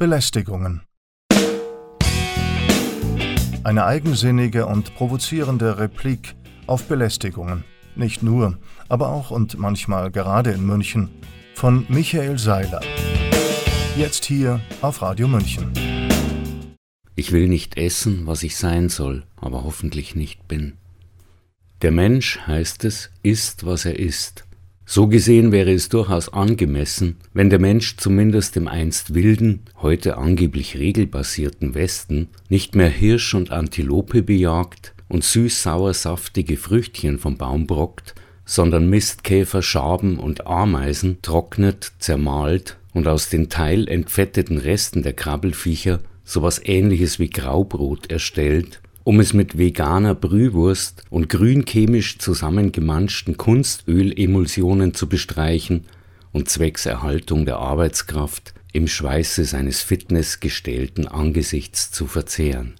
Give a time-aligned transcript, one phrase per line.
[0.00, 0.80] Belästigungen.
[3.62, 7.64] Eine eigensinnige und provozierende Replik auf Belästigungen.
[7.96, 8.56] Nicht nur,
[8.88, 11.10] aber auch und manchmal gerade in München.
[11.54, 12.80] Von Michael Seiler.
[13.94, 15.70] Jetzt hier auf Radio München.
[17.14, 20.78] Ich will nicht essen, was ich sein soll, aber hoffentlich nicht bin.
[21.82, 24.46] Der Mensch, heißt es, ist, was er ist.
[24.92, 30.76] So gesehen wäre es durchaus angemessen, wenn der Mensch zumindest im einst wilden, heute angeblich
[30.76, 38.16] regelbasierten Westen nicht mehr Hirsch und Antilope bejagt und süß-sauer saftige Früchtchen vom Baum brockt,
[38.44, 46.60] sondern Mistkäfer, Schaben und Ameisen trocknet, zermahlt und aus den teilentfetteten Resten der Krabbelfiecher sowas
[46.64, 55.08] ähnliches wie Graubrot erstellt um es mit veganer Brühwurst und grün chemisch zusammengemanschten Kunstölemulsionen zu
[55.08, 55.86] bestreichen
[56.32, 62.74] und zwecks Erhaltung der Arbeitskraft im Schweiße seines fitnessgestellten Angesichts zu verzehren.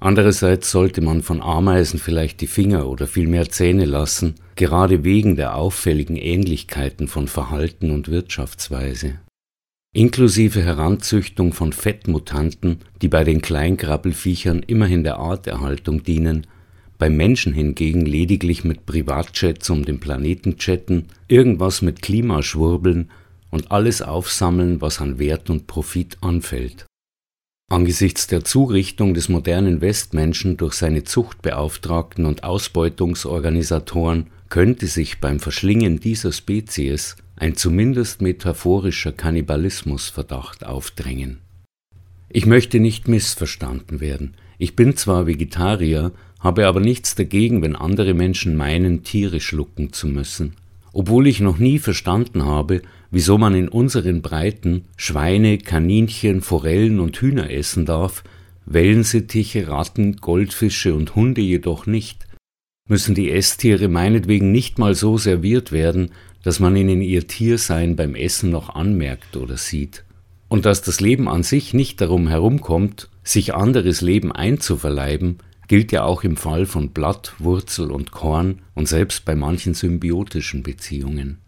[0.00, 5.56] Andererseits sollte man von Ameisen vielleicht die Finger oder vielmehr Zähne lassen, gerade wegen der
[5.56, 9.18] auffälligen Ähnlichkeiten von Verhalten und Wirtschaftsweise
[9.92, 16.46] inklusive Heranzüchtung von Fettmutanten, die bei den Kleinkrabbelfiechern immerhin der Arterhaltung dienen,
[16.98, 23.10] beim Menschen hingegen lediglich mit Privatjets um den Planeten jetten, irgendwas mit Klimaschwurbeln
[23.50, 26.86] und alles aufsammeln, was an Wert und Profit anfällt.
[27.70, 36.00] Angesichts der Zurichtung des modernen Westmenschen durch seine Zuchtbeauftragten und Ausbeutungsorganisatoren könnte sich beim Verschlingen
[36.00, 41.38] dieser Spezies ein zumindest metaphorischer Kannibalismusverdacht aufdrängen.
[42.28, 44.34] Ich möchte nicht missverstanden werden.
[44.58, 50.08] Ich bin zwar Vegetarier, habe aber nichts dagegen, wenn andere Menschen meinen, Tiere schlucken zu
[50.08, 50.54] müssen.
[50.92, 57.16] Obwohl ich noch nie verstanden habe, wieso man in unseren Breiten Schweine, Kaninchen, Forellen und
[57.20, 58.24] Hühner essen darf,
[58.66, 62.26] Wellensittiche, Ratten, Goldfische und Hunde jedoch nicht,
[62.88, 66.10] müssen die Esstiere meinetwegen nicht mal so serviert werden,
[66.42, 70.04] dass man ihnen ihr Tiersein beim Essen noch anmerkt oder sieht.
[70.48, 75.38] Und dass das Leben an sich nicht darum herumkommt, sich anderes Leben einzuverleiben,
[75.68, 80.62] gilt ja auch im Fall von Blatt, Wurzel und Korn und selbst bei manchen symbiotischen
[80.62, 81.38] Beziehungen.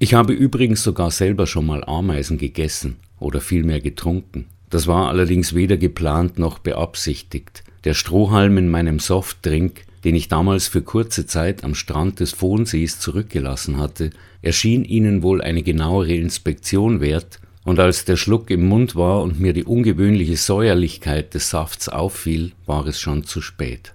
[0.00, 4.46] Ich habe übrigens sogar selber schon mal Ameisen gegessen oder vielmehr getrunken.
[4.70, 7.64] Das war allerdings weder geplant noch beabsichtigt.
[7.84, 13.00] Der Strohhalm in meinem Softdrink den ich damals für kurze Zeit am Strand des Fohnsees
[13.00, 14.10] zurückgelassen hatte,
[14.42, 19.38] erschien ihnen wohl eine genauere Inspektion wert, und als der Schluck im Mund war und
[19.38, 23.92] mir die ungewöhnliche Säuerlichkeit des Safts auffiel, war es schon zu spät.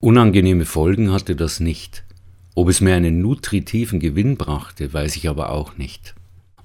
[0.00, 2.04] Unangenehme Folgen hatte das nicht.
[2.54, 6.14] Ob es mir einen nutritiven Gewinn brachte, weiß ich aber auch nicht.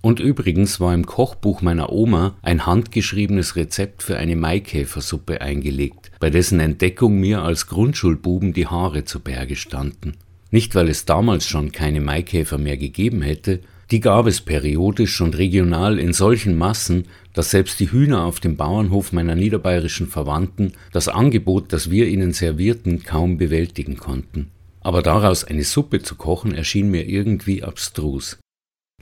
[0.06, 6.30] Und übrigens war im Kochbuch meiner Oma ein handgeschriebenes Rezept für eine Maikäfersuppe eingelegt, bei
[6.30, 10.18] dessen Entdeckung mir als Grundschulbuben die Haare zu Berge standen.
[10.52, 15.38] Nicht, weil es damals schon keine Maikäfer mehr gegeben hätte, die gab es periodisch und
[15.38, 21.08] regional in solchen Massen, dass selbst die Hühner auf dem Bauernhof meiner niederbayerischen Verwandten das
[21.08, 24.52] Angebot, das wir ihnen servierten, kaum bewältigen konnten.
[24.82, 28.38] Aber daraus eine Suppe zu kochen erschien mir irgendwie abstrus.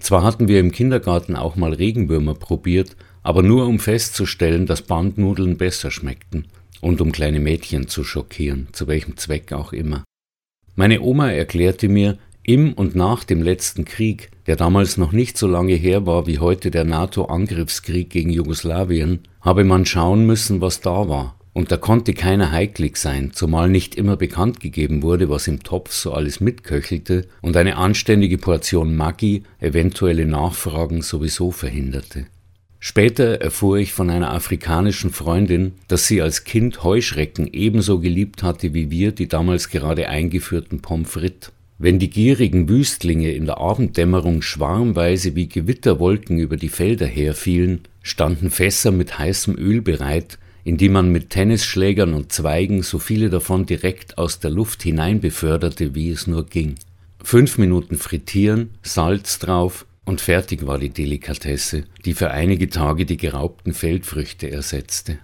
[0.01, 5.57] Zwar hatten wir im Kindergarten auch mal Regenwürmer probiert, aber nur um festzustellen, dass Bandnudeln
[5.57, 6.47] besser schmeckten
[6.81, 10.03] und um kleine Mädchen zu schockieren, zu welchem Zweck auch immer.
[10.75, 15.45] Meine Oma erklärte mir, im und nach dem letzten Krieg, der damals noch nicht so
[15.45, 21.07] lange her war wie heute der NATO-Angriffskrieg gegen Jugoslawien, habe man schauen müssen, was da
[21.07, 25.63] war und da konnte keiner heiklig sein, zumal nicht immer bekannt gegeben wurde, was im
[25.63, 32.25] Topf so alles mitköchelte und eine anständige Portion Maggi eventuelle Nachfragen sowieso verhinderte.
[32.83, 38.73] Später erfuhr ich von einer afrikanischen Freundin, dass sie als Kind Heuschrecken ebenso geliebt hatte
[38.73, 41.51] wie wir die damals gerade eingeführten Pommes frites.
[41.77, 48.51] Wenn die gierigen Wüstlinge in der Abenddämmerung schwarmweise wie Gewitterwolken über die Felder herfielen, standen
[48.51, 53.65] Fässer mit heißem Öl bereit, in die man mit Tennisschlägern und Zweigen so viele davon
[53.65, 56.75] direkt aus der Luft hinein beförderte, wie es nur ging.
[57.23, 63.17] Fünf Minuten frittieren, Salz drauf und fertig war die Delikatesse, die für einige Tage die
[63.17, 65.19] geraubten Feldfrüchte ersetzte.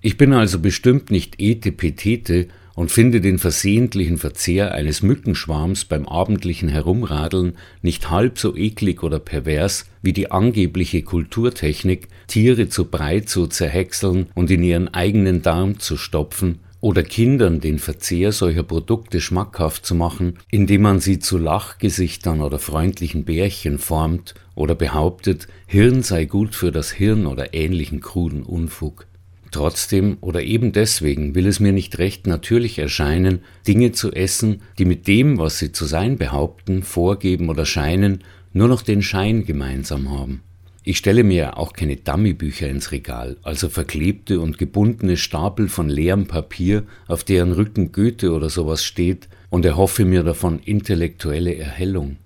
[0.00, 6.68] Ich bin also bestimmt nicht etepetete und finde den versehentlichen Verzehr eines Mückenschwarms beim abendlichen
[6.68, 13.48] Herumradeln nicht halb so eklig oder pervers wie die angebliche Kulturtechnik, Tiere zu Brei zu
[13.48, 19.84] zerhäckseln und in ihren eigenen Darm zu stopfen, oder Kindern den Verzehr solcher Produkte schmackhaft
[19.84, 26.26] zu machen, indem man sie zu Lachgesichtern oder freundlichen Bärchen formt oder behauptet, Hirn sei
[26.26, 29.08] gut für das Hirn oder ähnlichen kruden Unfug.
[29.50, 34.84] Trotzdem oder eben deswegen will es mir nicht recht natürlich erscheinen, Dinge zu essen, die
[34.84, 40.10] mit dem, was sie zu sein behaupten, vorgeben oder scheinen, nur noch den Schein gemeinsam
[40.10, 40.42] haben.
[40.84, 46.26] Ich stelle mir auch keine Dummybücher ins Regal, also verklebte und gebundene Stapel von leerem
[46.26, 52.16] Papier, auf deren Rücken Goethe oder sowas steht, und erhoffe mir davon intellektuelle Erhellung.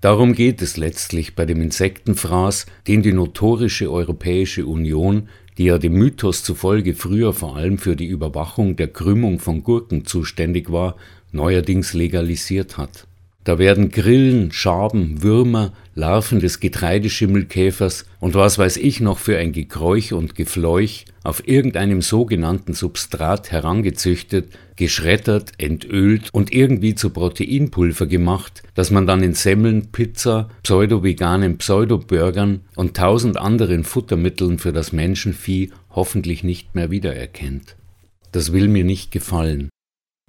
[0.00, 5.94] Darum geht es letztlich bei dem Insektenfraß, den die notorische Europäische Union, die ja dem
[5.94, 10.94] Mythos zufolge früher vor allem für die Überwachung der Krümmung von Gurken zuständig war,
[11.32, 13.07] neuerdings legalisiert hat.
[13.48, 19.52] Da werden Grillen, Schaben, Würmer, Larven des Getreideschimmelkäfers und was weiß ich noch für ein
[19.52, 28.64] Gekräuch und Gefleuch auf irgendeinem sogenannten Substrat herangezüchtet, geschreddert, entölt und irgendwie zu Proteinpulver gemacht,
[28.74, 35.70] das man dann in Semmeln, Pizza, pseudo-veganen Pseudo-Burgern und tausend anderen Futtermitteln für das Menschenvieh
[35.88, 37.76] hoffentlich nicht mehr wiedererkennt.
[38.30, 39.70] Das will mir nicht gefallen.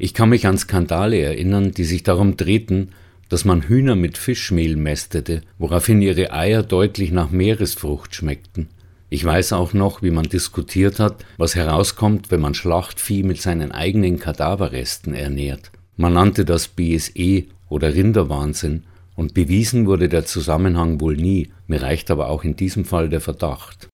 [0.02, 2.94] Ich kann mich an Skandale erinnern, die sich darum drehten,
[3.30, 8.68] dass man Hühner mit Fischmehl mästete, woraufhin ihre Eier deutlich nach Meeresfrucht schmeckten.
[9.12, 13.72] Ich weiß auch noch, wie man diskutiert hat, was herauskommt, wenn man Schlachtvieh mit seinen
[13.72, 15.72] eigenen Kadaverresten ernährt.
[15.96, 18.84] Man nannte das BSE oder Rinderwahnsinn,
[19.16, 23.20] und bewiesen wurde der Zusammenhang wohl nie, mir reicht aber auch in diesem Fall der
[23.20, 23.90] Verdacht.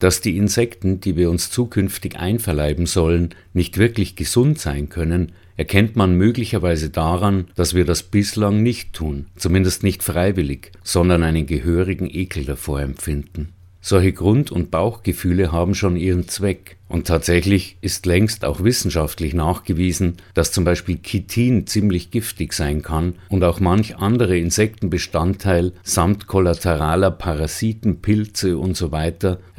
[0.00, 5.96] Dass die Insekten, die wir uns zukünftig einverleiben sollen, nicht wirklich gesund sein können, erkennt
[5.96, 12.08] man möglicherweise daran, dass wir das bislang nicht tun, zumindest nicht freiwillig, sondern einen gehörigen
[12.10, 13.54] Ekel davor empfinden.
[13.86, 16.78] Solche Grund- und Bauchgefühle haben schon ihren Zweck.
[16.88, 23.16] Und tatsächlich ist längst auch wissenschaftlich nachgewiesen, dass zum Beispiel Chitin ziemlich giftig sein kann
[23.28, 28.86] und auch manch andere Insektenbestandteil samt kollateraler Parasiten, Pilze und so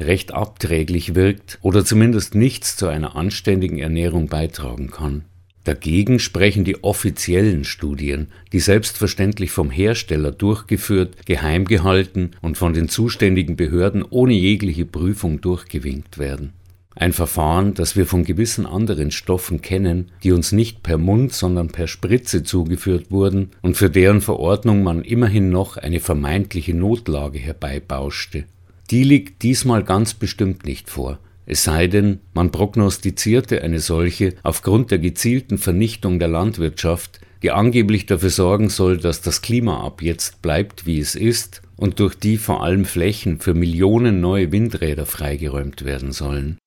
[0.00, 5.22] recht abträglich wirkt oder zumindest nichts zu einer anständigen Ernährung beitragen kann.
[5.66, 12.88] Dagegen sprechen die offiziellen Studien, die selbstverständlich vom Hersteller durchgeführt, geheim gehalten und von den
[12.88, 16.52] zuständigen Behörden ohne jegliche Prüfung durchgewinkt werden.
[16.94, 21.66] Ein Verfahren, das wir von gewissen anderen Stoffen kennen, die uns nicht per Mund, sondern
[21.66, 28.44] per Spritze zugeführt wurden und für deren Verordnung man immerhin noch eine vermeintliche Notlage herbeibauschte.
[28.92, 34.90] Die liegt diesmal ganz bestimmt nicht vor, es sei denn, man prognostizierte eine solche aufgrund
[34.90, 40.42] der gezielten Vernichtung der Landwirtschaft, die angeblich dafür sorgen soll, dass das Klima ab jetzt
[40.42, 45.84] bleibt, wie es ist, und durch die vor allem Flächen für Millionen neue Windräder freigeräumt
[45.84, 46.58] werden sollen.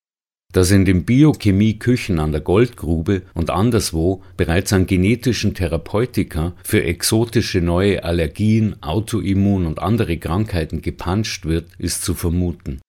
[0.52, 7.60] Dass in den Biochemie-Küchen an der Goldgrube und anderswo bereits an genetischen Therapeutika für exotische
[7.60, 12.80] neue Allergien, Autoimmun und andere Krankheiten gepanscht wird, ist zu vermuten.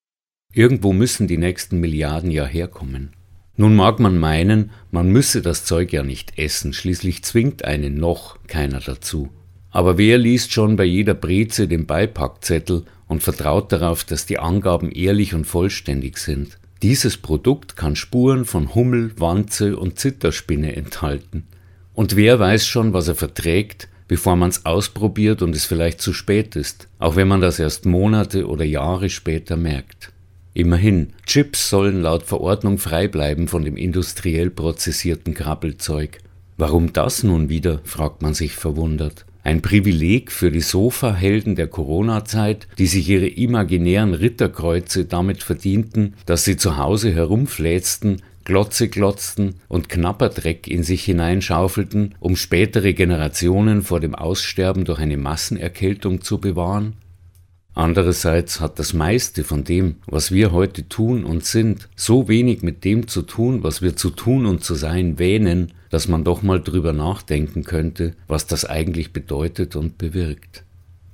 [0.53, 3.13] Irgendwo müssen die nächsten Milliarden ja herkommen.
[3.55, 8.37] Nun mag man meinen, man müsse das Zeug ja nicht essen, schließlich zwingt einen noch
[8.47, 9.29] keiner dazu.
[9.69, 14.91] Aber wer liest schon bei jeder Breze den Beipackzettel und vertraut darauf, dass die Angaben
[14.91, 16.57] ehrlich und vollständig sind?
[16.81, 21.45] Dieses Produkt kann Spuren von Hummel, Wanze und Zitterspinne enthalten.
[21.93, 26.11] Und wer weiß schon, was er verträgt, bevor man es ausprobiert und es vielleicht zu
[26.11, 30.11] spät ist, auch wenn man das erst Monate oder Jahre später merkt.
[30.53, 36.17] Immerhin, Chips sollen laut Verordnung frei bleiben von dem industriell prozessierten Krabbelzeug.
[36.57, 39.25] Warum das nun wieder, fragt man sich verwundert.
[39.43, 46.43] Ein Privileg für die Sofahelden der Corona-Zeit, die sich ihre imaginären Ritterkreuze damit verdienten, dass
[46.43, 53.99] sie zu Hause herumfläzten, Glotze glotzten und Knapperdreck in sich hineinschaufelten, um spätere Generationen vor
[53.99, 56.93] dem Aussterben durch eine Massenerkältung zu bewahren?
[57.73, 62.83] Andererseits hat das meiste von dem, was wir heute tun und sind, so wenig mit
[62.83, 66.61] dem zu tun, was wir zu tun und zu sein wähnen, dass man doch mal
[66.61, 70.63] drüber nachdenken könnte, was das eigentlich bedeutet und bewirkt.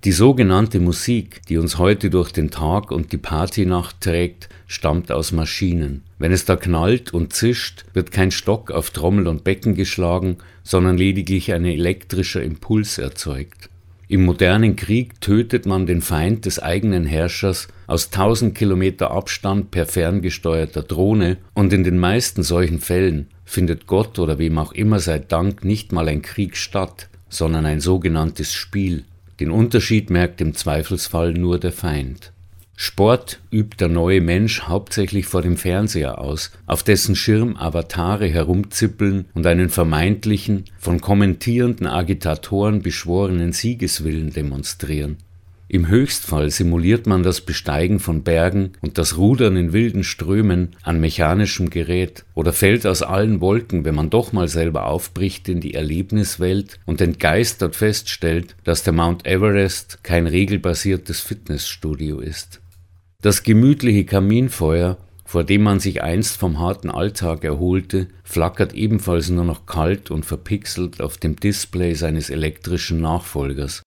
[0.03, 5.31] Die sogenannte Musik, die uns heute durch den Tag und die Partynacht trägt, stammt aus
[5.31, 6.03] Maschinen.
[6.19, 10.97] Wenn es da knallt und zischt, wird kein Stock auf Trommel und Becken geschlagen, sondern
[10.97, 13.69] lediglich ein elektrischer Impuls erzeugt.
[14.09, 19.85] Im modernen Krieg tötet man den Feind des eigenen Herrschers aus tausend Kilometer Abstand per
[19.85, 25.19] ferngesteuerter Drohne und in den meisten solchen Fällen findet Gott oder wem auch immer sei
[25.19, 29.03] Dank nicht mal ein Krieg statt, sondern ein sogenanntes Spiel.
[29.41, 32.31] Den Unterschied merkt im Zweifelsfall nur der Feind.
[32.79, 39.25] Sport übt der neue Mensch hauptsächlich vor dem Fernseher aus, auf dessen Schirm Avatare herumzippeln
[39.33, 45.17] und einen vermeintlichen, von kommentierenden Agitatoren beschworenen Siegeswillen demonstrieren.
[45.67, 50.99] Im Höchstfall simuliert man das Besteigen von Bergen und das Rudern in wilden Strömen an
[50.99, 55.73] mechanischem Gerät oder fällt aus allen Wolken, wenn man doch mal selber aufbricht in die
[55.73, 62.61] Erlebniswelt und entgeistert feststellt, dass der Mount Everest kein regelbasiertes Fitnessstudio ist.
[63.27, 69.43] Das gemütliche Kaminfeuer, vor dem man sich einst vom harten Alltag erholte, flackert ebenfalls nur
[69.43, 73.83] noch kalt und verpixelt auf dem Display seines elektrischen Nachfolgers.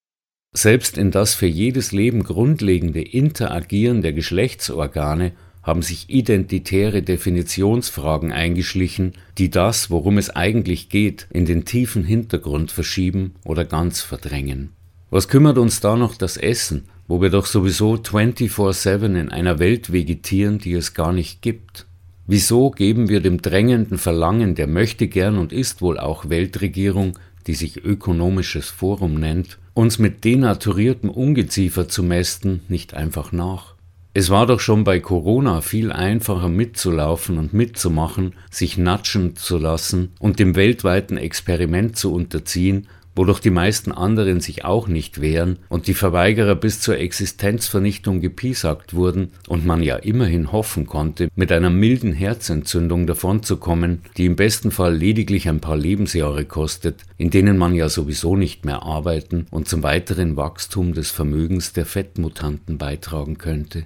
[0.55, 5.33] Selbst in das für jedes Leben grundlegende Interagieren der Geschlechtsorgane
[5.63, 12.73] haben sich identitäre Definitionsfragen eingeschlichen, die das, worum es eigentlich geht, in den tiefen Hintergrund
[12.73, 14.75] verschieben oder ganz verdrängen.
[15.09, 19.93] Was kümmert uns da noch das Essen, wo wir doch sowieso 24/7 in einer Welt
[19.93, 21.87] vegetieren, die es gar nicht gibt?
[22.29, 27.55] Wieso geben wir dem drängenden Verlangen der möchte gern und ist wohl auch Weltregierung, die
[27.55, 33.75] sich ökonomisches Forum nennt, uns mit denaturiertem Ungeziefer zu mästen, nicht einfach nach.
[34.15, 40.13] Es war doch schon bei Corona viel einfacher mitzulaufen und mitzumachen, sich natschen zu lassen
[40.21, 45.87] und dem weltweiten Experiment zu unterziehen, wodurch die meisten anderen sich auch nicht wehren und
[45.87, 51.71] die Verweigerer bis zur Existenzvernichtung gepiesackt wurden und man ja immerhin hoffen konnte, mit einer
[51.71, 57.75] milden Herzentzündung davonzukommen, die im besten Fall lediglich ein paar Lebensjahre kostet, in denen man
[57.75, 63.85] ja sowieso nicht mehr arbeiten und zum weiteren Wachstum des Vermögens der Fettmutanten beitragen könnte.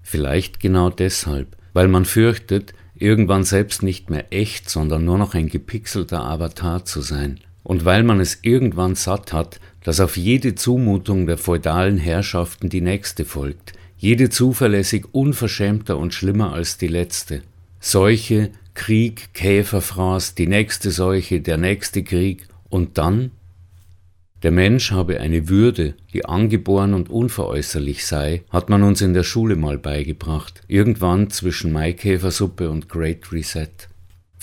[0.00, 5.48] Vielleicht genau deshalb, weil man fürchtet, irgendwann selbst nicht mehr echt, sondern nur noch ein
[5.48, 11.26] gepixelter Avatar zu sein, und weil man es irgendwann satt hat, dass auf jede Zumutung
[11.26, 17.42] der feudalen Herrschaften die nächste folgt, jede zuverlässig unverschämter und schlimmer als die letzte.
[17.80, 23.30] Seuche, Krieg, Käferfraß, die nächste Seuche, der nächste Krieg und dann?
[24.42, 29.22] Der Mensch habe eine Würde, die angeboren und unveräußerlich sei, hat man uns in der
[29.22, 33.70] Schule mal beigebracht, irgendwann zwischen Maikäfersuppe und Great Reset.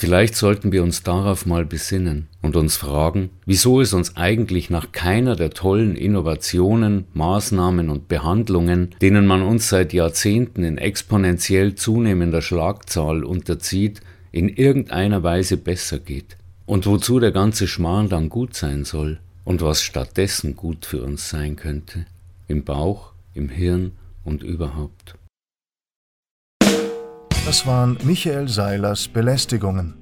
[0.02, 4.92] Vielleicht sollten wir uns darauf mal besinnen und uns fragen, wieso es uns eigentlich nach
[4.92, 12.42] keiner der tollen Innovationen, Maßnahmen und Behandlungen, denen man uns seit Jahrzehnten in exponentiell zunehmender
[12.42, 18.86] Schlagzahl unterzieht, in irgendeiner Weise besser geht und wozu der ganze Schmarrn dann gut sein
[18.86, 22.08] soll und was stattdessen gut für uns sein könnte,
[22.48, 23.92] im Bauch, im Hirn
[24.24, 25.14] und überhaupt.
[27.46, 29.96] Das waren Michael Seilers Belästigungen.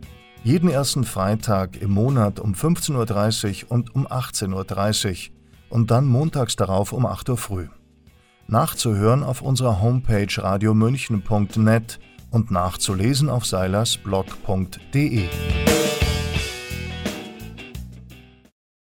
[0.43, 5.36] Jeden ersten Freitag im Monat um 15.30 Uhr und um 18.30 Uhr
[5.69, 7.67] und dann montags darauf um 8 Uhr früh.
[8.48, 15.29] Nachzuhören auf unserer Homepage radiomünchen.net und nachzulesen auf seilersblog.de.